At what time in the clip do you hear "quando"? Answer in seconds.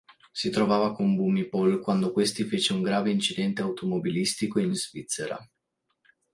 1.79-2.11